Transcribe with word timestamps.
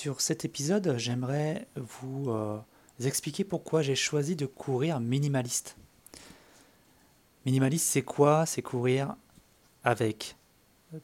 Sur 0.00 0.22
cet 0.22 0.46
épisode, 0.46 0.94
j'aimerais 0.96 1.68
vous 1.76 2.30
euh, 2.30 2.58
expliquer 3.04 3.44
pourquoi 3.44 3.82
j'ai 3.82 3.94
choisi 3.94 4.34
de 4.34 4.46
courir 4.46 4.98
minimaliste. 4.98 5.76
Minimaliste, 7.44 7.84
c'est 7.86 8.00
quoi? 8.00 8.46
C'est 8.46 8.62
courir 8.62 9.14
avec, 9.84 10.36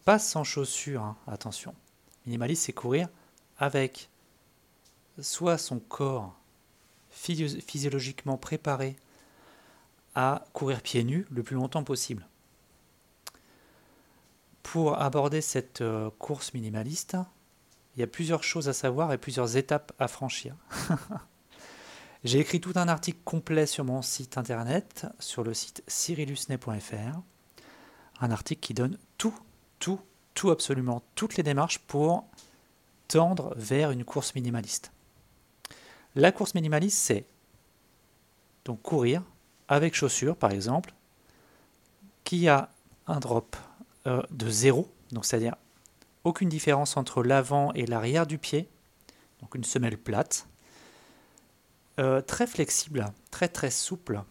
pas 0.06 0.18
sans 0.18 0.44
chaussures, 0.44 1.02
hein, 1.02 1.18
attention. 1.26 1.74
Minimaliste, 2.24 2.62
c'est 2.62 2.72
courir 2.72 3.10
avec 3.58 4.08
soit 5.20 5.58
son 5.58 5.78
corps 5.78 6.34
physiologiquement 7.10 8.38
préparé 8.38 8.96
à 10.14 10.46
courir 10.54 10.80
pieds 10.80 11.04
nus 11.04 11.26
le 11.30 11.42
plus 11.42 11.56
longtemps 11.56 11.84
possible. 11.84 12.26
Pour 14.62 14.98
aborder 14.98 15.42
cette 15.42 15.82
euh, 15.82 16.08
course 16.18 16.54
minimaliste, 16.54 17.18
il 17.96 18.00
y 18.00 18.02
a 18.02 18.06
plusieurs 18.06 18.44
choses 18.44 18.68
à 18.68 18.74
savoir 18.74 19.12
et 19.12 19.18
plusieurs 19.18 19.56
étapes 19.56 19.92
à 19.98 20.06
franchir. 20.06 20.54
J'ai 22.24 22.40
écrit 22.40 22.60
tout 22.60 22.72
un 22.74 22.88
article 22.88 23.18
complet 23.24 23.66
sur 23.66 23.84
mon 23.84 24.02
site 24.02 24.36
internet, 24.36 25.06
sur 25.18 25.44
le 25.44 25.54
site 25.54 25.82
cyrilusnet.fr. 25.86 27.20
Un 28.20 28.30
article 28.30 28.60
qui 28.60 28.74
donne 28.74 28.98
tout, 29.16 29.34
tout, 29.78 30.00
tout, 30.34 30.50
absolument 30.50 31.02
toutes 31.14 31.36
les 31.36 31.42
démarches 31.42 31.78
pour 31.78 32.26
tendre 33.08 33.54
vers 33.56 33.90
une 33.90 34.04
course 34.04 34.34
minimaliste. 34.34 34.92
La 36.14 36.32
course 36.32 36.54
minimaliste, 36.54 36.98
c'est 36.98 37.26
donc 38.64 38.82
courir 38.82 39.22
avec 39.68 39.94
chaussures, 39.94 40.36
par 40.36 40.50
exemple, 40.50 40.92
qui 42.24 42.48
a 42.48 42.70
un 43.06 43.20
drop 43.20 43.56
euh, 44.06 44.22
de 44.30 44.50
zéro, 44.50 44.92
donc 45.12 45.24
c'est-à-dire 45.24 45.54
aucune 46.26 46.48
différence 46.48 46.96
entre 46.96 47.22
l'avant 47.22 47.72
et 47.74 47.86
l'arrière 47.86 48.26
du 48.26 48.36
pied, 48.36 48.68
donc 49.40 49.54
une 49.54 49.62
semelle 49.62 49.96
plate, 49.96 50.48
euh, 52.00 52.20
très 52.20 52.48
flexible, 52.48 53.06
très 53.30 53.48
très 53.48 53.70
souple, 53.70 54.22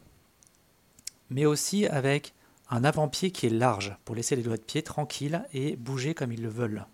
mais 1.30 1.46
aussi 1.46 1.88
avec 1.88 2.34
un 2.70 2.84
avant-pied 2.84 3.32
qui 3.32 3.48
est 3.48 3.50
large 3.50 3.96
pour 4.04 4.14
laisser 4.14 4.36
les 4.36 4.44
doigts 4.44 4.58
de 4.58 4.62
pied 4.62 4.84
tranquilles 4.84 5.46
et 5.54 5.78
bouger 5.78 6.14
comme 6.14 6.34
ils 6.34 6.42
le 6.42 6.50
veulent. 6.50 6.86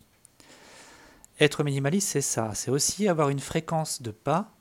Être 1.39 1.63
minimaliste, 1.63 2.09
c'est 2.09 2.21
ça, 2.21 2.51
c'est 2.53 2.69
aussi 2.69 3.07
avoir 3.07 3.29
une 3.29 3.39
fréquence 3.39 4.03
de 4.03 4.11
pas 4.11 4.51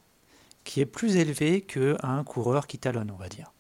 qui 0.65 0.81
est 0.81 0.87
plus 0.87 1.17
élevée 1.17 1.61
qu'un 1.61 2.25
coureur 2.25 2.67
qui 2.67 2.79
talonne, 2.79 3.11
on 3.11 3.17
va 3.17 3.29
dire. 3.29 3.53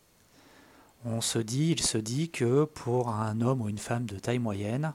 On 1.04 1.20
se 1.20 1.38
dit, 1.38 1.72
il 1.72 1.82
se 1.82 1.98
dit 1.98 2.30
que 2.30 2.64
pour 2.64 3.10
un 3.10 3.42
homme 3.42 3.60
ou 3.60 3.68
une 3.68 3.78
femme 3.78 4.06
de 4.06 4.18
taille 4.18 4.38
moyenne, 4.38 4.94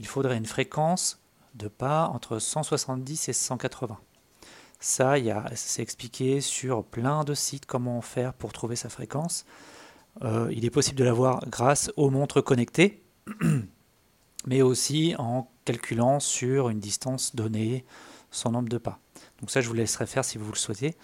il 0.00 0.06
faudrait 0.08 0.36
une 0.36 0.46
fréquence 0.46 1.19
de 1.54 1.68
pas 1.68 2.06
entre 2.08 2.38
170 2.38 3.28
et 3.28 3.32
180. 3.32 3.98
Ça, 4.78 5.14
c'est 5.54 5.82
expliqué 5.82 6.40
sur 6.40 6.84
plein 6.84 7.22
de 7.24 7.34
sites 7.34 7.66
comment 7.66 8.00
faire 8.00 8.32
pour 8.32 8.52
trouver 8.52 8.76
sa 8.76 8.88
fréquence. 8.88 9.44
Euh, 10.22 10.48
il 10.52 10.64
est 10.64 10.70
possible 10.70 10.98
de 10.98 11.04
l'avoir 11.04 11.46
grâce 11.48 11.92
aux 11.96 12.08
montres 12.08 12.42
connectées, 12.42 13.02
mais 14.46 14.62
aussi 14.62 15.14
en 15.18 15.50
calculant 15.66 16.18
sur 16.18 16.70
une 16.70 16.80
distance 16.80 17.36
donnée 17.36 17.84
son 18.30 18.52
nombre 18.52 18.68
de 18.68 18.78
pas. 18.78 18.98
Donc 19.40 19.50
ça, 19.50 19.60
je 19.60 19.68
vous 19.68 19.74
laisserai 19.74 20.06
faire 20.06 20.24
si 20.24 20.38
vous 20.38 20.50
le 20.50 20.56
souhaitez. 20.56 20.96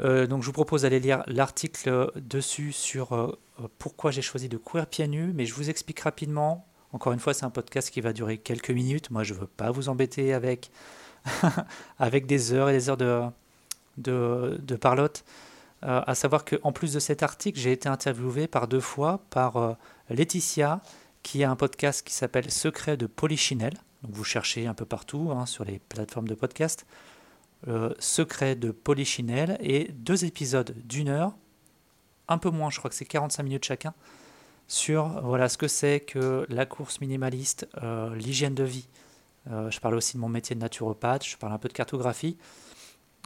Euh, 0.00 0.26
donc 0.26 0.42
je 0.42 0.46
vous 0.46 0.52
propose 0.52 0.82
d'aller 0.82 1.00
lire 1.00 1.22
l'article 1.26 2.10
dessus 2.16 2.72
sur 2.72 3.12
euh, 3.12 3.38
pourquoi 3.78 4.10
j'ai 4.10 4.22
choisi 4.22 4.48
de 4.48 4.56
courir 4.56 4.86
pieds 4.86 5.08
nus, 5.08 5.32
mais 5.34 5.46
je 5.46 5.54
vous 5.54 5.70
explique 5.70 6.00
rapidement 6.00 6.66
encore 6.92 7.12
une 7.12 7.18
fois, 7.18 7.34
c'est 7.34 7.44
un 7.44 7.50
podcast 7.50 7.90
qui 7.90 8.00
va 8.00 8.12
durer 8.12 8.38
quelques 8.38 8.70
minutes. 8.70 9.10
Moi, 9.10 9.22
je 9.22 9.34
ne 9.34 9.40
veux 9.40 9.46
pas 9.46 9.70
vous 9.70 9.88
embêter 9.88 10.34
avec, 10.34 10.70
avec 11.98 12.26
des 12.26 12.52
heures 12.52 12.68
et 12.68 12.72
des 12.72 12.90
heures 12.90 12.96
de, 12.96 13.30
de, 13.96 14.76
parlotte. 14.76 15.24
Euh, 15.84 16.02
à 16.06 16.14
savoir 16.14 16.44
qu'en 16.44 16.72
plus 16.72 16.92
de 16.92 17.00
cet 17.00 17.22
article, 17.22 17.58
j'ai 17.58 17.72
été 17.72 17.88
interviewé 17.88 18.46
par 18.46 18.68
deux 18.68 18.80
fois 18.80 19.22
par 19.30 19.56
euh, 19.56 19.72
Laetitia, 20.10 20.80
qui 21.22 21.44
a 21.44 21.50
un 21.50 21.56
podcast 21.56 22.06
qui 22.06 22.14
s'appelle 22.14 22.50
Secret 22.50 22.96
de 22.96 23.06
Polichinelle. 23.06 23.74
Donc 24.02 24.14
vous 24.14 24.24
cherchez 24.24 24.66
un 24.66 24.74
peu 24.74 24.84
partout 24.84 25.30
hein, 25.34 25.46
sur 25.46 25.64
les 25.64 25.78
plateformes 25.78 26.28
de 26.28 26.34
podcast. 26.34 26.86
Euh, 27.68 27.94
Secret 27.98 28.56
de 28.56 28.70
Polichinelle 28.70 29.56
et 29.60 29.92
deux 29.92 30.24
épisodes 30.24 30.74
d'une 30.84 31.08
heure, 31.08 31.32
un 32.28 32.38
peu 32.38 32.50
moins, 32.50 32.70
je 32.70 32.78
crois 32.78 32.90
que 32.90 32.96
c'est 32.96 33.04
45 33.04 33.42
minutes 33.44 33.64
chacun, 33.64 33.94
sur 34.68 35.20
voilà 35.22 35.48
ce 35.48 35.58
que 35.58 35.68
c'est 35.68 36.00
que 36.00 36.46
la 36.48 36.66
course 36.66 37.00
minimaliste, 37.00 37.68
euh, 37.82 38.14
l'hygiène 38.14 38.54
de 38.54 38.64
vie. 38.64 38.88
Euh, 39.50 39.70
je 39.70 39.80
parle 39.80 39.94
aussi 39.94 40.16
de 40.16 40.20
mon 40.20 40.28
métier 40.28 40.54
de 40.56 40.60
naturopathe, 40.60 41.26
je 41.26 41.36
parle 41.36 41.52
un 41.52 41.58
peu 41.58 41.68
de 41.68 41.72
cartographie. 41.72 42.36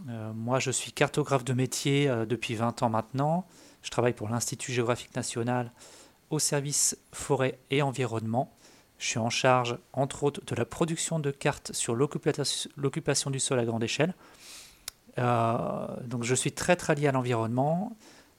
Euh, 0.08 0.32
moi, 0.32 0.58
je 0.58 0.70
suis 0.70 0.92
cartographe 0.92 1.44
de 1.44 1.52
métier 1.52 2.12
depuis 2.26 2.54
20 2.54 2.82
ans 2.82 2.90
maintenant. 2.90 3.46
Je 3.82 3.90
travaille 3.90 4.12
pour 4.12 4.28
l'Institut 4.28 4.72
géographique 4.72 5.14
national 5.14 5.72
au 6.30 6.38
service 6.38 6.98
forêt 7.12 7.58
et 7.70 7.82
environnement. 7.82 8.52
Je 8.98 9.06
suis 9.06 9.18
en 9.18 9.30
charge, 9.30 9.78
entre 9.92 10.24
autres, 10.24 10.42
de 10.46 10.54
la 10.54 10.64
production 10.64 11.18
de 11.18 11.30
cartes 11.30 11.72
sur 11.72 11.94
l'occupation 11.94 13.30
du 13.30 13.40
sol 13.40 13.58
à 13.58 13.64
grande 13.64 13.84
échelle. 13.84 14.14
donc 15.16 16.22
je 16.22 16.34
suis 16.34 16.52
très 16.52 16.76
très 16.76 16.94
lié 16.94 17.08
à 17.08 17.12
l'environnement. 17.12 17.96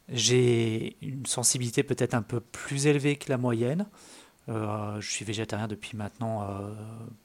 J'ai 0.09 0.95
une 1.01 1.25
sensibilité 1.25 1.83
peut-être 1.83 2.13
un 2.13 2.21
peu 2.21 2.39
plus 2.39 2.87
élevée 2.87 3.17
que 3.17 3.29
la 3.29 3.37
moyenne. 3.37 3.87
Euh, 4.49 5.01
je 5.01 5.11
suis 5.11 5.25
végétarien 5.25 5.67
depuis 5.67 5.97
maintenant 5.97 6.43
euh, 6.43 6.73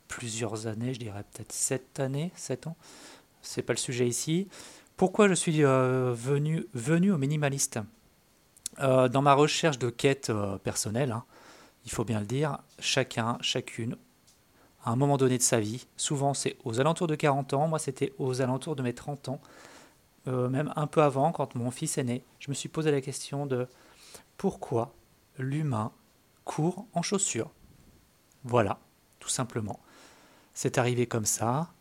plusieurs 0.08 0.66
années, 0.66 0.92
je 0.92 0.98
dirais 0.98 1.24
peut-être 1.32 1.52
7 1.52 2.00
années, 2.00 2.32
7 2.34 2.66
ans. 2.66 2.76
C'est 3.40 3.62
pas 3.62 3.72
le 3.72 3.78
sujet 3.78 4.08
ici. 4.08 4.48
Pourquoi 4.96 5.28
je 5.28 5.34
suis 5.34 5.64
euh, 5.64 6.12
venu, 6.12 6.66
venu 6.74 7.12
au 7.12 7.18
minimaliste? 7.18 7.78
Dans 8.78 9.20
ma 9.20 9.34
recherche 9.34 9.78
de 9.78 9.90
quête 9.90 10.32
personnelle, 10.64 11.12
hein, 11.12 11.24
il 11.84 11.90
faut 11.90 12.04
bien 12.04 12.20
le 12.20 12.24
dire, 12.24 12.56
chacun, 12.78 13.36
chacune, 13.42 13.96
à 14.82 14.90
un 14.90 14.96
moment 14.96 15.18
donné 15.18 15.36
de 15.36 15.42
sa 15.42 15.60
vie, 15.60 15.86
souvent 15.98 16.32
c'est 16.32 16.56
aux 16.64 16.80
alentours 16.80 17.06
de 17.06 17.14
40 17.14 17.52
ans, 17.52 17.68
moi 17.68 17.78
c'était 17.78 18.14
aux 18.18 18.40
alentours 18.40 18.74
de 18.74 18.82
mes 18.82 18.94
30 18.94 19.28
ans, 19.28 19.40
euh, 20.28 20.48
même 20.48 20.72
un 20.76 20.86
peu 20.86 21.02
avant, 21.02 21.32
quand 21.32 21.54
mon 21.54 21.70
fils 21.70 21.98
est 21.98 22.04
né, 22.04 22.24
je 22.38 22.50
me 22.50 22.54
suis 22.54 22.68
posé 22.68 22.90
la 22.90 23.00
question 23.00 23.46
de 23.46 23.66
pourquoi 24.36 24.94
l'humain 25.38 25.92
court 26.44 26.86
en 26.94 27.02
chaussures. 27.02 27.50
Voilà, 28.44 28.78
tout 29.18 29.28
simplement. 29.28 29.80
C'est 30.54 30.78
arrivé 30.78 31.06
comme 31.06 31.26
ça, 31.26 31.72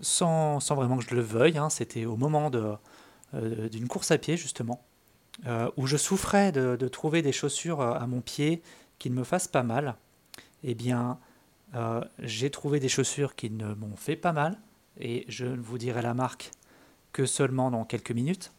sans, 0.00 0.58
vraiment 0.74 0.96
que 0.96 1.04
je 1.04 1.14
le 1.14 1.20
veuille. 1.20 1.58
Hein. 1.58 1.70
C'était 1.70 2.06
au 2.06 2.16
moment 2.16 2.50
euh, 3.34 3.68
d'une 3.68 3.88
course 3.88 4.10
à 4.10 4.18
pied, 4.18 4.36
justement, 4.36 4.82
euh, 5.46 5.70
où 5.76 5.86
je 5.86 5.96
souffrais 5.96 6.52
de, 6.52 6.76
de, 6.76 6.88
trouver 6.88 7.20
des 7.20 7.32
chaussures 7.32 7.80
à 7.82 8.06
mon 8.06 8.20
pied 8.20 8.62
qui 8.98 9.10
ne 9.10 9.16
me 9.16 9.24
fassent 9.24 9.48
pas 9.48 9.62
mal. 9.62 9.96
Eh 10.62 10.74
bien, 10.74 11.18
j'ai 12.18 12.50
trouvé 12.50 12.80
des 12.80 12.88
chaussures 12.88 13.34
qui 13.34 13.50
ne 13.50 13.74
m'ont 13.74 13.96
fait 13.96 14.16
pas 14.16 14.32
mal, 14.32 14.58
et 14.98 15.26
je 15.28 15.44
vous 15.44 15.76
dirai 15.76 16.00
la 16.00 16.14
marque 16.14 16.50
seulement 17.24 17.70
dans 17.70 17.84
quelques 17.84 18.10
minutes. 18.10 18.52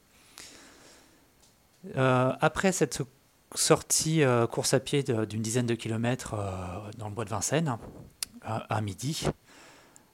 Euh, 1.95 2.33
après 2.41 2.71
cette 2.71 3.01
sortie 3.55 4.23
euh, 4.23 4.47
course 4.47 4.73
à 4.73 4.79
pied 4.79 5.03
d'une 5.03 5.41
dizaine 5.41 5.65
de 5.65 5.75
kilomètres 5.75 6.33
euh, 6.33 6.91
dans 6.97 7.07
le 7.07 7.13
bois 7.13 7.25
de 7.25 7.29
Vincennes, 7.29 7.77
à 8.41 8.79
midi, 8.79 9.25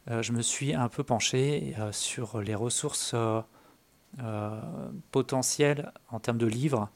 je 0.07 0.31
me 0.31 0.41
suis 0.41 0.73
un 0.73 0.89
peu 0.89 1.03
penché 1.03 1.75
sur 1.91 2.41
les 2.41 2.55
ressources 2.55 3.13
potentielles 5.11 5.91
en 6.09 6.19
termes 6.19 6.39
de 6.39 6.47
livres 6.47 6.89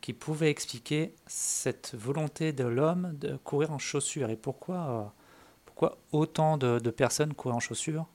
qui 0.00 0.12
pouvaient 0.12 0.50
expliquer 0.50 1.14
cette 1.28 1.94
volonté 1.94 2.52
de 2.52 2.64
l'homme 2.64 3.16
de 3.20 3.36
courir 3.36 3.70
en 3.70 3.78
chaussures 3.78 4.28
et 4.30 4.36
pourquoi, 4.36 5.14
pourquoi 5.66 5.98
autant 6.10 6.56
de, 6.56 6.80
de 6.80 6.90
personnes 6.90 7.32
courent 7.32 7.54
en 7.54 7.60
chaussures 7.60 8.06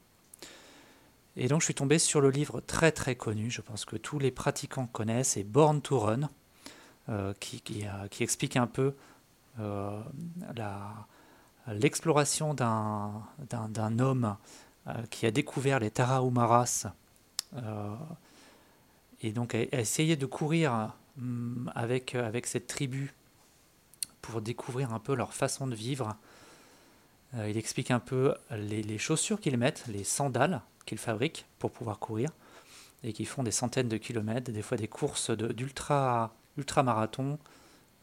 et 1.40 1.48
donc 1.48 1.62
je 1.62 1.66
suis 1.66 1.74
tombé 1.74 2.00
sur 2.00 2.20
le 2.20 2.30
livre 2.30 2.60
très 2.60 2.92
très 2.92 3.16
connu, 3.16 3.50
je 3.50 3.62
pense 3.62 3.86
que 3.86 3.96
tous 3.96 4.20
les 4.20 4.30
pratiquants 4.30 4.88
connaissent, 4.88 5.30
c'est 5.30 5.44
Born 5.44 5.82
to 5.82 5.98
Run, 5.98 6.30
euh, 7.08 7.34
qui, 7.40 7.62
qui, 7.62 7.86
explique 8.20 8.58
un 8.58 8.68
peu 8.68 8.94
euh, 9.62 10.02
l'exploration 11.68 12.54
d'un 12.54 14.00
homme 14.00 14.36
euh, 14.88 14.94
qui 15.10 15.26
a 15.26 15.32
découvert 15.32 15.80
les 15.80 15.90
Tarahumaras 15.90 16.88
et 19.22 19.32
donc 19.32 19.56
a, 19.56 19.62
essayé 19.72 20.18
de 20.18 20.26
courir 20.26 20.94
hum, 21.18 21.72
avec 21.74 22.18
cette 22.44 22.68
tribu 22.68 23.14
pour 24.22 24.42
découvrir 24.42 24.94
un 24.94 25.00
peu 25.00 25.16
leur 25.16 25.34
façon 25.34 25.68
de 25.68 25.76
vivre. 25.76 26.18
Il 27.34 27.58
explique 27.58 27.92
un 27.92 28.00
peu 28.00 28.34
les, 28.52 28.98
chaussures 28.98 29.40
qu'ils 29.40 29.58
mettent, 29.58 29.84
les 29.88 30.04
sandales, 30.04 30.62
qu'ils 30.86 30.98
fabriquent 30.98 31.46
pour 31.60 31.72
pouvoir 31.72 32.00
courir 32.00 32.32
et 33.04 33.14
qui 33.14 33.26
font 33.26 33.44
des 33.44 33.52
centaines 33.52 33.88
de 33.88 33.98
kilomètres, 33.98 34.52
des 34.52 34.62
fois 34.62 34.78
des 34.78 34.88
courses 34.88 35.30
d'ultra 35.30 36.34
ultra 36.58 36.84
marathon 36.84 37.40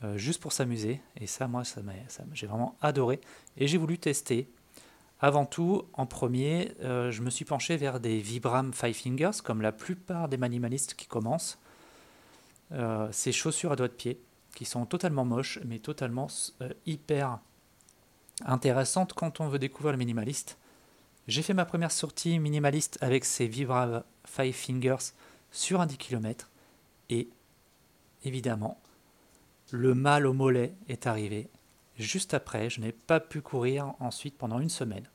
euh, 0.05 0.17
juste 0.17 0.41
pour 0.41 0.53
s'amuser. 0.53 1.01
Et 1.21 1.27
ça, 1.27 1.49
moi, 1.49 1.65
ça, 1.65 1.81
j'ai 2.33 2.47
vraiment 2.47 2.77
adoré. 2.81 3.21
Et 3.57 3.67
j'ai 3.67 3.79
voulu 3.79 3.99
tester 3.99 4.49
Avant 5.21 5.47
tout, 5.47 5.85
en 5.95 6.07
premier, 6.07 6.73
euh, 6.83 7.11
je 7.11 7.23
me 7.23 7.31
suis 7.31 7.45
penché 7.45 7.77
vers 7.77 8.01
des 8.01 8.21
Vibram 8.21 8.73
Five 8.73 8.95
Fingers, 8.95 9.43
comme 9.43 9.63
la 9.63 9.73
plupart 9.73 10.29
des 10.29 10.37
minimalistes 10.37 10.95
qui 10.95 11.07
commencent. 11.07 11.59
Euh, 12.73 13.09
ces 13.13 13.33
chaussures 13.33 13.73
à 13.73 13.77
doigts 13.77 13.89
de 13.89 13.95
pied, 13.95 14.21
qui 14.55 14.65
sont 14.65 14.85
totalement 14.87 15.25
moches, 15.25 15.59
mais 15.65 15.79
totalement 15.79 16.27
euh, 16.61 16.73
hyper 16.85 17.39
intéressantes 18.45 19.13
quand 19.13 19.41
on 19.41 19.49
veut 19.49 19.59
découvrir 19.59 19.93
le 19.93 19.99
minimaliste. 19.99 20.59
J'ai 21.29 21.43
fait 21.43 21.55
ma 21.55 21.65
première 21.65 21.91
sortie 21.91 22.39
minimaliste 22.39 22.99
avec 23.01 23.25
ces 23.25 23.47
Vibram 23.47 24.03
Five 24.25 24.55
Fingers 24.55 25.13
sur 25.51 25.81
un 25.81 25.87
10 25.87 25.97
km, 25.97 26.51
et 27.11 27.29
évidemment, 28.25 28.79
le 29.71 29.95
mal 29.95 30.27
au 30.27 30.33
mollet 30.33 30.75
est 30.89 31.07
arrivé 31.07 31.49
juste 31.99 32.35
après. 32.35 32.71
Je 32.71 32.81
n'ai 32.81 32.93
pas 32.93 33.21
pu 33.21 33.41
courir 33.41 33.95
ensuite 34.01 34.37
pendant 34.37 34.61
une 34.61 34.69
semaine. 34.69 35.09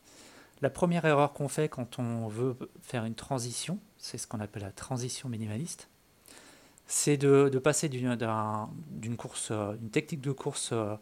La 0.62 0.70
première 0.70 1.06
erreur 1.06 1.34
qu'on 1.34 1.48
fait 1.48 1.70
quand 1.70 2.00
on 2.00 2.28
veut 2.28 2.56
faire 2.82 3.06
une 3.06 3.16
transition, 3.16 3.80
c'est 3.98 4.18
ce 4.18 4.28
qu'on 4.28 4.40
appelle 4.40 4.64
la 4.64 4.72
transition 4.72 5.30
minimaliste, 5.30 5.90
c'est 6.88 7.18
de, 7.18 7.50
passer 7.64 7.90
d'une 7.90 9.18
course, 9.18 9.50
euh, 9.52 9.76
une 9.82 9.90
technique 9.90 10.22
de 10.22 10.32
course, 10.32 10.72
euh, 10.74 10.96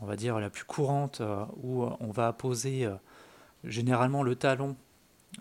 on 0.00 0.06
va 0.06 0.16
dire 0.16 0.38
la 0.38 0.50
plus 0.50 0.64
courante, 0.64 1.20
euh, 1.20 1.44
où 1.62 1.84
on 1.84 2.10
va 2.10 2.32
poser 2.32 2.88
généralement 3.64 4.22
le 4.22 4.36
talon. 4.36 4.76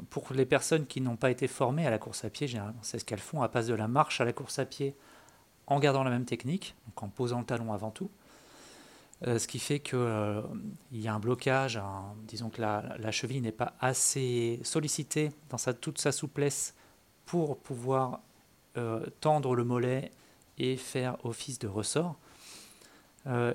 Pour 0.09 0.25
les 0.33 0.45
personnes 0.45 0.85
qui 0.87 0.99
n'ont 0.99 1.15
pas 1.15 1.31
été 1.31 1.47
formées 1.47 1.87
à 1.87 1.89
la 1.89 1.99
course 1.99 2.25
à 2.25 2.29
pied, 2.29 2.47
généralement 2.47 2.79
c'est 2.81 2.99
ce 2.99 3.05
qu'elles 3.05 3.19
font, 3.19 3.41
à 3.41 3.49
passe 3.49 3.67
de 3.67 3.75
la 3.75 3.87
marche 3.87 4.19
à 4.19 4.25
la 4.25 4.33
course 4.33 4.59
à 4.59 4.65
pied 4.65 4.95
en 5.67 5.79
gardant 5.79 6.03
la 6.03 6.09
même 6.09 6.25
technique, 6.25 6.75
donc 6.87 7.03
en 7.03 7.09
posant 7.09 7.39
le 7.39 7.45
talon 7.45 7.73
avant 7.73 7.91
tout. 7.91 8.09
Euh, 9.27 9.39
ce 9.39 9.47
qui 9.47 9.59
fait 9.59 9.79
qu'il 9.79 9.97
euh, 9.97 10.41
y 10.91 11.07
a 11.07 11.13
un 11.13 11.19
blocage, 11.19 11.79
disons 12.27 12.49
que 12.49 12.61
la, 12.61 13.11
cheville 13.11 13.41
n'est 13.41 13.51
pas 13.51 13.73
assez 13.79 14.59
sollicitée 14.63 15.31
dans 15.49 15.57
sa, 15.57 15.73
toute 15.73 15.99
sa 15.99 16.11
souplesse 16.11 16.75
pour 17.25 17.57
pouvoir 17.57 18.19
euh, 18.77 19.05
tendre 19.21 19.55
le 19.55 19.63
mollet 19.63 20.11
et 20.57 20.75
faire 20.75 21.17
office 21.23 21.59
de 21.59 21.67
ressort. 21.67 22.17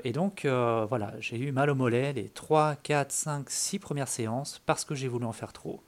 Et 0.05 0.13
donc 0.13 0.43
voilà, 0.45 1.15
j'ai 1.21 1.39
eu 1.39 1.53
mal 1.53 1.71
au 1.71 1.75
mollet 1.75 2.13
les 2.13 2.29
3, 2.29 2.77
4, 2.77 3.13
5, 3.13 3.51
6 3.51 3.79
premières 3.79 4.09
séances 4.09 4.61
parce 4.67 4.85
que 4.85 4.95
j'ai 4.95 5.09
voulu 5.09 5.25
en 5.27 5.33
faire 5.33 5.53
trop. 5.53 5.81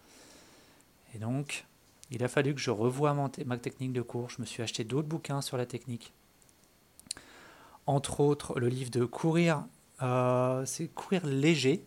Et 1.14 1.18
donc, 1.18 1.66
il 2.10 2.22
a 2.22 2.28
fallu 2.28 2.54
que 2.54 2.60
je 2.60 2.70
revoie 2.70 3.14
ma 3.44 3.58
technique 3.58 3.92
de 3.92 4.02
cours. 4.02 4.30
Je 4.30 4.40
me 4.40 4.46
suis 4.46 4.62
acheté 4.62 4.84
d'autres 4.84 5.08
bouquins 5.08 5.40
sur 5.40 5.56
la 5.56 5.66
technique 5.66 6.12
entre 7.86 8.20
autres 8.20 8.58
le 8.58 8.68
livre 8.68 8.90
de 8.90 9.04
Courir, 9.04 9.64
euh, 10.02 10.64
c'est 10.64 10.88
Courir 10.88 11.26
léger. 11.26 11.84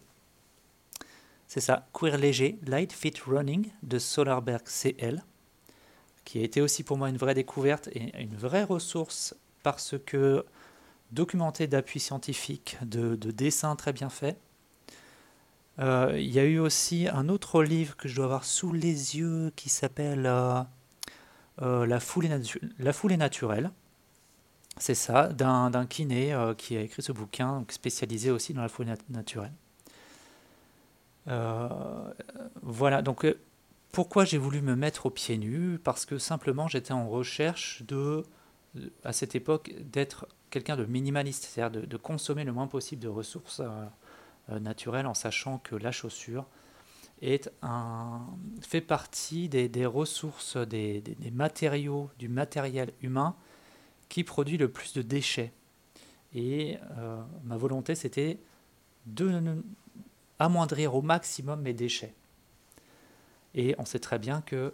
C'est 1.48 1.62
ça, 1.62 1.88
Courir 1.94 2.18
léger, 2.18 2.60
Light 2.66 2.92
Fit 2.92 3.14
Running 3.26 3.70
de 3.84 4.00
Solarberg 4.00 4.64
CL, 4.66 5.24
qui 6.26 6.40
a 6.40 6.44
été 6.44 6.62
aussi 6.62 6.84
pour 6.84 6.98
moi 6.98 7.10
une 7.10 7.18
vraie 7.18 7.34
découverte 7.34 7.88
et 7.90 8.22
une 8.22 8.36
vraie 8.36 8.64
ressource 8.64 9.36
parce 9.64 9.96
que 10.06 10.46
documenté 11.16 11.68
d'appui 11.68 12.00
scientifique, 12.00 12.78
de, 12.84 13.16
dessins 13.16 13.76
très 13.76 13.94
bien 13.94 14.10
faits. 14.10 14.38
Euh, 15.80 16.14
il 16.18 16.32
y 16.32 16.40
a 16.40 16.46
eu 16.46 16.60
aussi 16.60 17.08
un 17.12 17.28
autre 17.28 17.64
livre 17.64 17.98
que 17.98 18.08
je 18.08 18.16
dois 18.16 18.26
avoir 18.26 18.46
sous 18.46 18.72
les 18.72 19.18
yeux 19.18 19.52
qui 19.56 19.70
s'appelle 19.70 20.26
euh, 20.26 21.86
la, 21.86 22.00
foulée 22.00 22.30
la 22.80 22.94
foulée 22.94 23.18
naturelle 23.18 23.72
c'est 24.78 24.96
ça, 24.96 25.30
d'un 25.30 25.86
kiné 25.86 26.34
euh, 26.34 26.54
qui 26.54 26.76
a 26.76 26.82
écrit 26.82 27.02
ce 27.02 27.12
bouquin, 27.12 27.64
spécialisé 27.70 28.30
aussi 28.32 28.54
dans 28.54 28.62
la 28.62 28.68
folie 28.68 28.92
naturelle. 29.10 29.54
Euh, 31.28 31.70
voilà, 32.62 33.02
donc 33.02 33.26
euh, 33.26 33.40
pourquoi 33.92 34.26
j'ai 34.26 34.38
voulu 34.38 34.62
me 34.62 34.76
mettre 34.76 35.06
aux 35.06 35.10
pieds 35.10 35.38
nus 35.38 35.80
Parce 35.84 36.06
que 36.06 36.18
simplement 36.18 36.68
j'étais 36.68 36.92
en 36.92 37.08
recherche 37.08 37.84
de, 37.84 38.24
à 39.04 39.14
cette 39.14 39.34
époque, 39.34 39.74
d'être 39.80 40.28
quelqu'un 40.56 40.78
de 40.78 40.86
minimaliste, 40.86 41.44
c'est-à-dire 41.46 41.88
de, 41.88 41.98
consommer 41.98 42.44
le 42.44 42.52
moins 42.52 42.68
possible 42.68 43.02
de 43.02 43.08
ressources 43.08 43.62
naturelles 44.50 45.08
en 45.08 45.14
sachant 45.14 45.58
que 45.60 45.76
la 45.76 45.92
chaussure 45.92 46.46
est 47.22 47.52
un, 47.62 48.22
fait 48.62 48.82
partie 48.82 49.50
des, 49.50 49.86
ressources, 49.86 50.58
des 50.58 51.04
matériaux, 51.34 52.10
du 52.20 52.30
matériel 52.30 52.92
humain 53.02 53.36
qui 54.10 54.24
produit 54.24 54.58
le 54.58 54.70
plus 54.70 54.94
de 54.94 55.02
déchets. 55.02 55.52
Et 56.34 56.78
euh, 56.98 57.22
ma 57.44 57.58
volonté, 57.58 57.96
c'était 57.96 58.40
de 59.06 59.64
amoindrir 60.38 60.96
au 60.96 61.02
maximum 61.02 61.62
mes 61.62 61.74
déchets. 61.74 62.14
Et 63.54 63.74
on 63.78 63.86
sait 63.86 64.00
très 64.00 64.20
bien 64.20 64.42
que 64.42 64.74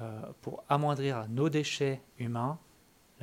euh, 0.00 0.20
pour 0.42 0.62
amoindrir 0.68 1.26
nos 1.28 1.48
déchets 1.48 2.02
humains, 2.18 2.58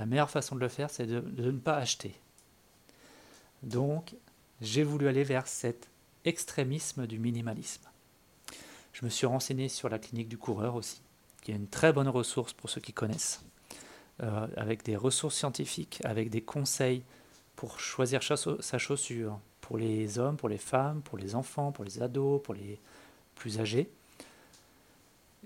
la 0.02 0.08
meilleure 0.08 0.32
façon 0.32 0.56
de 0.56 0.60
le 0.60 0.68
faire, 0.68 0.90
c'est 0.90 1.06
de, 1.06 1.22
ne 1.22 1.60
pas 1.60 1.76
acheter. 1.76 2.16
Donc, 3.62 4.16
j'ai 4.60 4.82
voulu 4.82 5.08
aller 5.08 5.24
vers 5.24 5.46
cet 5.46 5.92
extrémisme 6.26 7.06
du 7.06 7.20
minimalisme. 7.20 7.84
Je 8.94 9.06
me 9.06 9.12
suis 9.12 9.28
renseigné 9.28 9.70
sur 9.70 9.90
la 9.90 10.00
clinique 10.00 10.28
du 10.28 10.40
coureur 10.40 10.74
aussi, 10.74 11.04
qui 11.44 11.52
est 11.52 11.56
une 11.56 11.68
très 11.68 11.94
bonne 11.94 12.08
ressource 12.08 12.52
pour 12.52 12.72
ceux 12.72 12.82
qui 12.82 12.94
connaissent. 12.94 13.44
Euh, 14.24 14.48
avec 14.58 14.82
des 14.82 14.96
ressources 14.96 15.36
scientifiques, 15.36 16.02
avec 16.04 16.32
des 16.32 16.42
conseils 16.42 17.04
pour 17.56 17.80
choisir 17.80 18.22
sa 18.24 18.78
chaussure, 18.80 19.40
pour 19.62 19.78
les 19.78 20.18
hommes, 20.18 20.36
pour 20.36 20.50
les 20.50 20.58
femmes, 20.58 21.04
pour 21.04 21.20
les 21.20 21.36
enfants, 21.36 21.72
pour 21.72 21.86
les 21.86 22.02
ados, 22.02 22.42
pour 22.42 22.56
les 22.56 22.80
plus 23.36 23.60
âgés. 23.60 23.88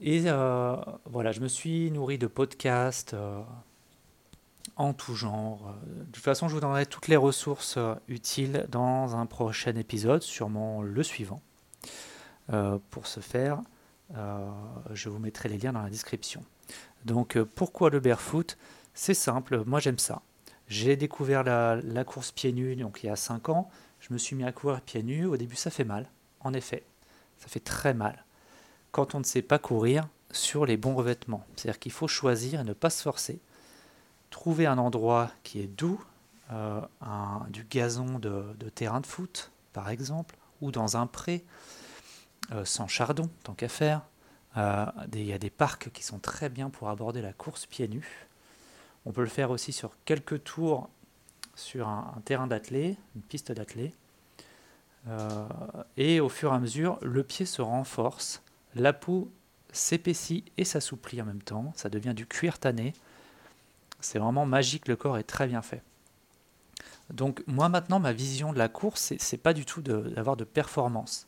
Et 0.01 0.23
euh, 0.27 0.77
voilà, 1.03 1.33
je 1.33 1.41
me 1.41 1.49
suis 1.49 1.91
nourri 1.91 2.17
de 2.17 2.27
podcasts 2.27 3.13
euh, 3.13 3.41
en 4.75 4.93
tout 4.93 5.15
genre. 5.15 5.75
De 5.85 6.11
toute 6.11 6.23
façon, 6.23 6.47
je 6.47 6.55
vous 6.55 6.61
donnerai 6.61 6.85
toutes 6.85 7.07
les 7.07 7.15
ressources 7.15 7.77
utiles 8.07 8.65
dans 8.69 9.15
un 9.15 9.25
prochain 9.25 9.75
épisode, 9.75 10.21
sûrement 10.21 10.81
le 10.81 11.03
suivant. 11.03 11.41
pour 12.89 13.07
ce 13.07 13.19
faire, 13.19 13.61
je 14.93 15.09
vous 15.09 15.19
mettrai 15.19 15.49
les 15.49 15.57
liens 15.57 15.73
dans 15.73 15.81
la 15.81 15.89
description. 15.89 16.43
Donc 17.05 17.37
euh, 17.37 17.45
pourquoi 17.45 17.89
le 17.89 17.99
barefoot? 17.99 18.57
C'est 18.93 19.13
simple, 19.13 19.63
moi 19.65 19.79
j'aime 19.79 19.99
ça. 19.99 20.21
J'ai 20.67 20.95
découvert 20.95 21.43
la, 21.43 22.03
course 22.03 22.31
pieds 22.31 22.51
nus 22.51 22.75
donc 22.75 23.03
il 23.03 23.07
y 23.07 23.09
a 23.09 23.15
5 23.15 23.49
ans. 23.49 23.69
Je 23.99 24.13
me 24.13 24.17
suis 24.17 24.35
mis 24.35 24.43
à 24.43 24.51
courir 24.51 24.81
pieds 24.81 25.03
nus. 25.03 25.25
Au 25.25 25.37
début 25.37 25.55
ça 25.55 25.69
fait 25.69 25.83
mal, 25.83 26.09
en 26.39 26.53
effet. 26.53 26.83
Ça 27.37 27.47
fait 27.47 27.59
très 27.59 27.93
mal. 27.93 28.25
Quand 28.91 29.13
on 29.15 29.19
ne 29.19 29.23
sait 29.23 29.41
pas 29.41 29.59
courir 29.59 30.07
sur 30.31 30.65
les 30.65 30.77
bons 30.77 30.95
revêtements. 30.95 31.45
C'est-à-dire 31.55 31.79
qu'il 31.79 31.91
faut 31.91 32.07
choisir 32.07 32.61
et 32.61 32.63
ne 32.63 32.73
pas 32.73 32.89
se 32.89 33.03
forcer. 33.03 33.39
Trouver 34.35 34.65
un 34.65 34.77
endroit 34.77 35.31
qui 35.43 35.61
est 35.61 35.67
doux, 35.67 36.03
euh, 36.51 36.81
du 37.47 37.63
gazon 37.63 38.19
de, 38.19 38.43
terrain 38.75 38.99
de 38.99 39.05
foot 39.07 39.49
par 39.71 39.89
exemple, 39.89 40.35
ou 40.59 40.71
dans 40.71 40.97
un 40.97 41.07
pré, 41.07 41.45
euh, 42.51 42.65
sans 42.65 42.85
chardon 42.89 43.29
tant 43.43 43.53
qu'à 43.53 43.69
faire. 43.69 44.01
Euh, 44.57 44.85
il 45.13 45.23
y 45.23 45.31
a 45.31 45.37
des 45.37 45.49
parcs 45.49 45.89
qui 45.93 46.03
sont 46.03 46.19
très 46.19 46.49
bien 46.49 46.69
pour 46.69 46.89
aborder 46.89 47.21
la 47.21 47.31
course 47.31 47.65
pieds 47.65 47.87
nus. 47.87 48.27
On 49.05 49.13
peut 49.13 49.21
le 49.21 49.29
faire 49.29 49.51
aussi 49.51 49.71
sur 49.71 49.91
quelques 50.03 50.43
tours 50.43 50.89
sur 51.55 51.87
un, 51.87 52.21
terrain 52.25 52.45
d'athlée, 52.45 52.97
une 53.15 53.21
piste 53.21 53.53
d'athlée. 53.53 53.93
Euh, 55.07 55.47
et 55.95 56.19
au 56.19 56.27
fur 56.27 56.51
et 56.51 56.55
à 56.57 56.59
mesure, 56.59 56.99
le 57.01 57.23
pied 57.23 57.45
se 57.45 57.61
renforce, 57.61 58.43
la 58.75 58.91
peau 58.91 59.31
s'épaissit 59.71 60.43
et 60.57 60.65
s'assouplit 60.65 61.21
en 61.21 61.25
même 61.25 61.41
temps. 61.41 61.71
Ça 61.77 61.87
devient 61.87 62.13
du 62.13 62.27
cuir 62.27 62.59
tanné. 62.59 62.91
C'est 64.05 64.19
vraiment 64.19 64.45
magique, 64.45 64.87
le 64.87 64.95
corps 64.95 65.17
est 65.17 65.23
très 65.23 65.47
bien 65.47 65.63
fait. 65.63 65.81
Donc 67.11 67.43
moi 67.47 67.69
maintenant, 67.69 67.99
ma 67.99 68.13
vision 68.13 68.53
de 68.53 68.57
la 68.59 68.69
course, 68.69 69.13
c'est 69.17 69.37
pas 69.37 69.53
du 69.53 69.65
tout 69.65 69.81
d'avoir 69.81 70.37
de, 70.37 70.43
performance. 70.43 71.27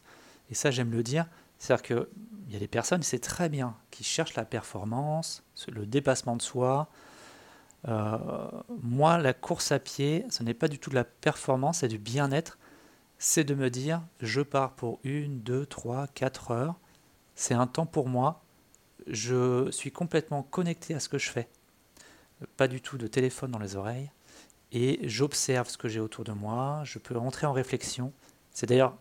Et 0.51 0.53
ça, 0.53 0.69
j'aime 0.69 0.91
le 0.91 1.01
dire, 1.01 1.25
c'est-à-dire 1.57 1.83
qu'il 1.83 2.53
y 2.53 2.55
a 2.55 2.59
des 2.59 2.67
personnes, 2.67 3.01
c'est 3.01 3.19
très 3.19 3.49
bien, 3.49 3.75
qui 3.89 4.03
cherchent 4.03 4.35
la 4.35 4.45
performance, 4.45 5.43
le 5.67 5.87
dépassement 5.87 6.35
de 6.35 6.41
soi. 6.41 6.87
Euh, 7.87 8.17
moi, 8.83 9.17
la 9.17 9.33
course 9.33 9.71
à 9.71 9.79
pied, 9.79 10.25
ce 10.29 10.43
n'est 10.43 10.53
pas 10.53 10.67
du 10.67 10.77
tout 10.77 10.91
de 10.91 10.95
la 10.95 11.03
performance, 11.03 11.79
c'est 11.79 11.87
du 11.87 11.97
bien-être. 11.97 12.59
C'est 13.17 13.43
de 13.43 13.55
me 13.55 13.71
dire, 13.71 14.03
je 14.21 14.41
pars 14.41 14.73
pour 14.73 14.99
une, 15.03 15.39
deux, 15.41 15.65
trois, 15.65 16.05
quatre 16.07 16.51
heures. 16.51 16.75
C'est 17.33 17.55
un 17.55 17.65
temps 17.65 17.87
pour 17.87 18.07
moi. 18.07 18.43
Je 19.07 19.71
suis 19.71 19.91
complètement 19.91 20.43
connecté 20.43 20.93
à 20.93 20.99
ce 20.99 21.09
que 21.09 21.17
je 21.17 21.31
fais. 21.31 21.49
Pas 22.55 22.67
du 22.67 22.81
tout 22.81 22.97
de 22.97 23.07
téléphone 23.07 23.51
dans 23.51 23.59
les 23.59 23.75
oreilles. 23.75 24.11
Et 24.71 24.99
j'observe 25.07 25.69
ce 25.69 25.77
que 25.77 25.87
j'ai 25.87 25.99
autour 25.99 26.23
de 26.23 26.33
moi. 26.33 26.81
Je 26.83 26.99
peux 26.99 27.17
entrer 27.17 27.47
en 27.47 27.53
réflexion. 27.53 28.11
C'est 28.51 28.67
d'ailleurs 28.67 28.97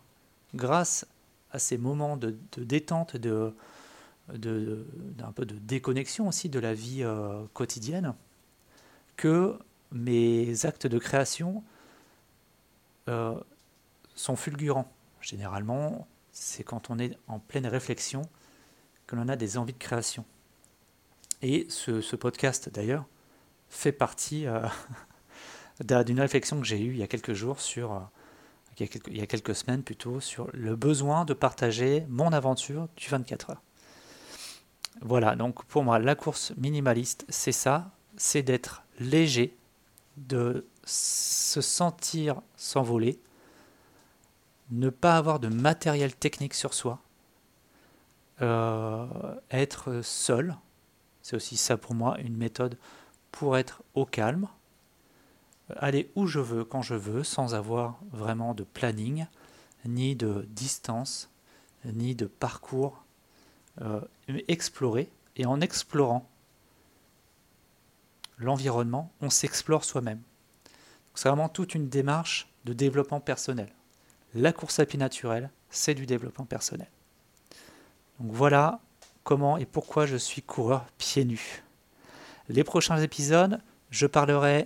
grâce 0.55 1.05
à 1.51 1.59
ces 1.59 1.77
moments 1.77 2.17
de, 2.17 2.37
détente, 2.57 3.15
de, 3.17 3.53
d'un 4.29 5.31
peu 5.31 5.45
de 5.45 5.55
déconnexion 5.55 6.27
aussi 6.27 6.49
de 6.49 6.59
la 6.59 6.73
vie 6.73 7.03
euh, 7.03 7.43
quotidienne, 7.53 8.13
que 9.15 9.57
mes 9.91 10.65
actes 10.65 10.87
de 10.87 10.99
création 10.99 11.63
euh, 13.09 13.39
sont 14.15 14.35
fulgurants. 14.35 14.91
Généralement, 15.21 16.07
c'est 16.31 16.63
quand 16.63 16.89
on 16.89 16.99
est 16.99 17.17
en 17.27 17.39
pleine 17.39 17.65
réflexion 17.65 18.21
que 19.07 19.15
l'on 19.15 19.27
a 19.29 19.35
des 19.35 19.57
envies 19.57 19.73
de 19.73 19.77
création. 19.77 20.25
Et 21.41 21.65
ce, 21.69 22.15
podcast, 22.15 22.69
d'ailleurs, 22.69 23.05
fait 23.69 23.91
partie 23.91 24.47
euh, 24.47 24.67
d'une 26.03 26.19
réflexion 26.19 26.59
que 26.59 26.65
j'ai 26.65 26.79
eue 26.79 26.91
il 26.91 26.97
y 26.97 27.03
a 27.03 27.07
quelques 27.07 27.33
jours 27.33 27.59
sur, 27.59 27.93
euh, 27.93 27.99
il, 28.79 29.17
y 29.17 29.21
a 29.21 29.27
quelques, 29.27 29.55
semaines 29.55 29.83
plutôt, 29.83 30.19
sur 30.19 30.49
le 30.53 30.75
besoin 30.75 31.25
de 31.25 31.33
partager 31.33 32.05
mon 32.09 32.31
aventure 32.33 32.87
du 32.95 33.07
24 33.07 33.51
heures. 33.51 33.61
Voilà, 35.01 35.35
donc 35.35 35.63
pour 35.65 35.83
moi, 35.83 35.99
la 35.99 36.15
course 36.15 36.53
minimaliste, 36.57 37.25
c'est 37.29 37.51
ça, 37.51 37.91
c'est 38.17 38.41
d'être 38.41 38.83
léger, 38.99 39.55
de 40.17 40.65
se 40.85 41.61
sentir 41.61 42.41
s'envoler, 42.55 43.19
ne 44.71 44.89
pas 44.89 45.17
avoir 45.17 45.39
de 45.39 45.47
matériel 45.47 46.15
technique 46.15 46.55
sur 46.55 46.73
soi, 46.73 46.99
euh, 48.41 49.05
être 49.51 50.01
seul, 50.03 50.55
c'est 51.21 51.35
aussi 51.35 51.57
ça 51.57 51.77
pour 51.77 51.93
moi 51.93 52.17
une 52.19 52.37
méthode 52.37 52.77
pour 53.37 53.55
être 53.55 53.83
au 53.93 54.03
calme, 54.03 54.47
aller 55.75 56.09
où 56.15 56.25
je 56.25 56.39
veux, 56.39 56.65
quand 56.65 56.81
je 56.81 56.95
veux, 56.95 57.23
sans 57.23 57.53
avoir 57.53 57.99
vraiment 58.11 58.55
de 58.55 58.63
planning, 58.63 59.27
ni 59.85 60.15
de 60.15 60.47
distance, 60.49 61.29
ni 61.85 62.15
de 62.15 62.25
parcours. 62.25 63.03
Euh, 63.83 64.01
explorer, 64.47 65.11
et 65.35 65.45
en 65.45 65.61
explorant 65.61 66.27
l'environnement, 68.39 69.11
on 69.21 69.29
s'explore 69.29 69.83
soi-même. 69.83 70.21
C'est 71.13 71.29
vraiment 71.29 71.47
toute 71.47 71.75
une 71.75 71.89
démarche 71.89 72.49
de 72.65 72.73
développement 72.73 73.19
personnel. 73.19 73.69
La 74.33 74.51
course 74.51 74.79
à 74.79 74.87
pied 74.87 74.97
naturelle, 74.97 75.51
c'est 75.69 75.93
du 75.93 76.07
développement 76.07 76.45
personnel. 76.45 76.89
Donc 78.19 78.31
voilà 78.31 78.79
comment 79.23 79.57
et 79.57 79.67
pourquoi 79.67 80.07
je 80.07 80.17
suis 80.17 80.41
coureur 80.41 80.85
pieds 80.97 81.25
nus. 81.25 81.61
Les 82.49 82.63
prochains 82.63 82.97
épisodes, 82.97 83.59
je 83.89 84.07
parlerai 84.07 84.65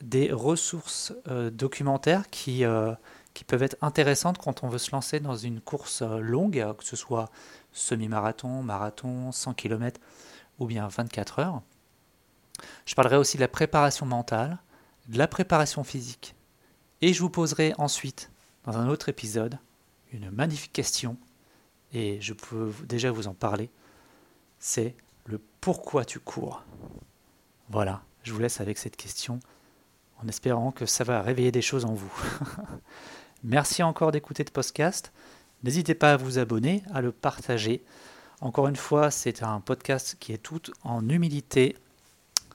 des 0.00 0.32
ressources 0.32 1.12
euh, 1.28 1.50
documentaires 1.50 2.28
qui, 2.30 2.64
euh, 2.64 2.92
qui 3.32 3.44
peuvent 3.44 3.62
être 3.62 3.76
intéressantes 3.80 4.38
quand 4.38 4.64
on 4.64 4.68
veut 4.68 4.78
se 4.78 4.90
lancer 4.90 5.20
dans 5.20 5.36
une 5.36 5.60
course 5.60 6.02
euh, 6.02 6.18
longue, 6.18 6.64
que 6.76 6.84
ce 6.84 6.96
soit 6.96 7.30
semi-marathon, 7.72 8.62
marathon, 8.62 9.30
100 9.30 9.54
km 9.54 10.00
ou 10.58 10.66
bien 10.66 10.88
24 10.88 11.38
heures. 11.38 11.62
Je 12.86 12.94
parlerai 12.96 13.16
aussi 13.16 13.36
de 13.36 13.42
la 13.42 13.48
préparation 13.48 14.04
mentale, 14.04 14.58
de 15.08 15.18
la 15.18 15.28
préparation 15.28 15.84
physique. 15.84 16.34
Et 17.00 17.12
je 17.12 17.22
vous 17.22 17.30
poserai 17.30 17.72
ensuite, 17.78 18.30
dans 18.64 18.76
un 18.76 18.88
autre 18.88 19.08
épisode, 19.08 19.58
une 20.12 20.30
magnifique 20.30 20.72
question, 20.72 21.16
et 21.92 22.20
je 22.20 22.32
peux 22.32 22.72
déjà 22.84 23.10
vous 23.10 23.28
en 23.28 23.34
parler, 23.34 23.70
c'est 24.58 24.94
le 25.26 25.40
pourquoi 25.60 26.04
tu 26.04 26.18
cours. 26.18 26.64
Voilà, 27.70 28.02
je 28.22 28.32
vous 28.32 28.40
laisse 28.40 28.60
avec 28.60 28.78
cette 28.78 28.96
question 28.96 29.40
en 30.22 30.28
espérant 30.28 30.70
que 30.70 30.86
ça 30.86 31.04
va 31.04 31.22
réveiller 31.22 31.52
des 31.52 31.62
choses 31.62 31.84
en 31.84 31.94
vous. 31.94 32.12
Merci 33.44 33.82
encore 33.82 34.12
d'écouter 34.12 34.44
ce 34.46 34.52
podcast. 34.52 35.12
N'hésitez 35.64 35.94
pas 35.94 36.12
à 36.12 36.16
vous 36.16 36.38
abonner, 36.38 36.82
à 36.92 37.00
le 37.00 37.12
partager. 37.12 37.82
Encore 38.40 38.68
une 38.68 38.76
fois, 38.76 39.10
c'est 39.10 39.42
un 39.42 39.60
podcast 39.60 40.16
qui 40.18 40.32
est 40.32 40.38
tout 40.38 40.62
en 40.82 41.08
humilité. 41.08 41.76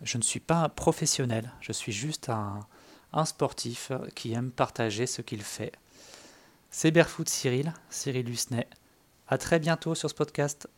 Je 0.01 0.17
ne 0.17 0.23
suis 0.23 0.39
pas 0.39 0.57
un 0.57 0.69
professionnel, 0.69 1.51
je 1.61 1.71
suis 1.71 1.91
juste 1.91 2.29
un, 2.29 2.67
sportif 3.25 3.91
qui 4.15 4.33
aime 4.33 4.51
partager 4.51 5.07
ce 5.07 5.21
qu'il 5.21 5.41
fait. 5.41 5.71
C'est 6.69 6.91
Barefoot 6.91 7.27
Cyril, 7.27 7.73
Cyril 7.89 8.25
Lusnet. 8.25 8.67
À 9.27 9.37
très 9.37 9.59
bientôt 9.59 9.95
sur 9.95 10.09
ce 10.09 10.15
podcast. 10.15 10.69